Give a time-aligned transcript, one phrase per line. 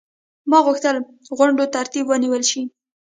[0.49, 0.95] ما غوښتل
[1.37, 2.61] غونډو ترتیب ونیول شي.